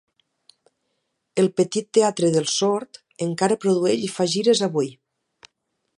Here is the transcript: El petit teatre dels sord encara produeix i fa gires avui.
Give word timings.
El 1.43 1.49
petit 1.61 1.91
teatre 1.97 2.31
dels 2.37 2.55
sord 2.63 3.01
encara 3.29 3.61
produeix 3.67 4.03
i 4.09 4.13
fa 4.17 4.31
gires 4.37 4.67
avui. 4.71 4.91